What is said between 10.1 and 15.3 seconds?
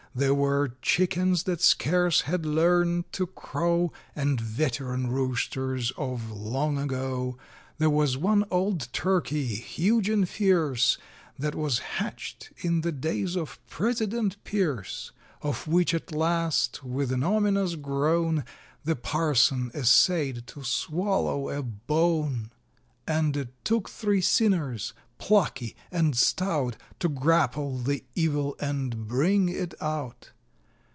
fierce, That was hatched in the days of President Pierce;